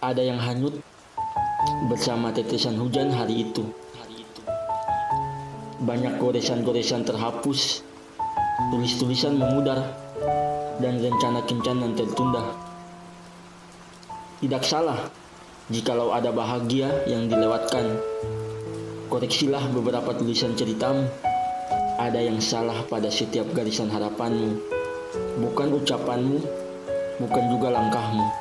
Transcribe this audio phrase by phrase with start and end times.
[0.00, 0.80] Ada yang hanyut
[1.92, 3.68] bersama tetesan hujan hari itu.
[5.84, 7.84] Banyak goresan-goresan terhapus,
[8.72, 9.92] tulis-tulisan memudar,
[10.80, 12.40] dan rencana kencan yang tertunda.
[14.40, 15.12] Tidak salah
[15.68, 18.00] jikalau ada bahagia yang dilewatkan.
[19.12, 21.04] Koreksilah beberapa tulisan ceritamu.
[22.00, 24.64] Ada yang salah pada setiap garisan harapanmu.
[25.44, 26.40] Bukan ucapanmu,
[27.20, 28.39] bukan juga langkahmu.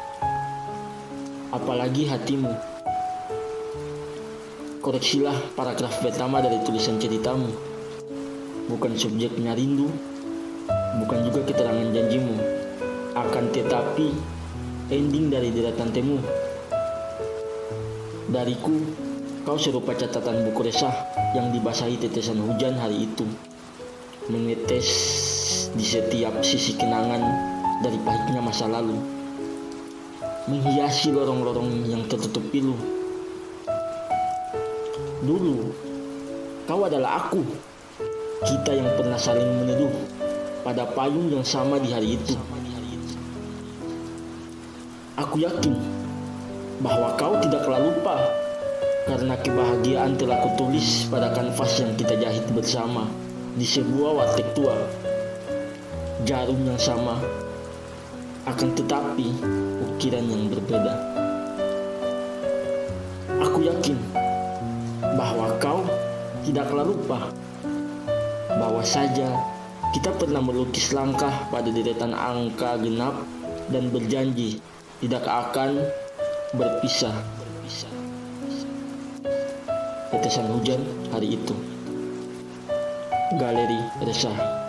[1.49, 2.53] Apalagi hatimu.
[4.85, 7.49] Koreksilah paragraf pertama dari tulisan ceritamu.
[8.69, 9.89] Bukan subjeknya rindu,
[11.01, 12.37] bukan juga keterangan janjimu.
[13.17, 14.13] Akan tetapi,
[14.93, 16.21] ending dari deretan temu.
[18.29, 18.77] Dariku,
[19.41, 20.93] kau serupa catatan buku resah
[21.33, 23.25] yang dibasahi tetesan hujan hari itu.
[24.29, 24.85] Menetes
[25.73, 27.25] di setiap sisi kenangan
[27.81, 29.18] dari pahitnya masa lalu.
[30.49, 32.73] Menghiasi lorong-lorong yang tertutup pilu.
[35.21, 35.69] Dulu,
[36.65, 37.45] kau adalah aku.
[38.41, 39.93] Kita yang pernah saling meneduh
[40.65, 42.33] pada payung yang sama di hari itu.
[45.21, 45.77] Aku yakin
[46.81, 48.17] bahwa kau tidaklah lupa
[49.05, 53.05] karena kebahagiaan telah kutulis pada kanvas yang kita jahit bersama
[53.53, 54.73] di sebuah warteg tua.
[56.23, 57.19] Jarum yang sama,
[58.49, 59.29] akan tetapi
[59.85, 60.93] ukiran yang berbeda.
[63.45, 63.97] Aku yakin
[65.13, 65.85] bahwa kau
[66.41, 67.29] tidaklah lupa
[68.57, 69.29] bahwa saja
[69.93, 73.21] kita pernah melukis langkah pada deretan angka genap
[73.69, 74.57] dan berjanji
[74.97, 75.85] tidak akan
[76.57, 77.13] berpisah.
[80.09, 80.81] Tetesan hujan
[81.13, 81.53] hari itu.
[83.37, 84.68] Galeri Resah